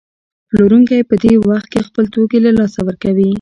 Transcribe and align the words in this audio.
پلورونکی 0.47 1.01
په 1.09 1.15
دې 1.23 1.33
وخت 1.49 1.67
کې 1.73 1.85
خپل 1.87 2.05
توکي 2.13 2.39
له 2.45 2.51
لاسه 2.59 2.79
ورکوي 2.87 3.29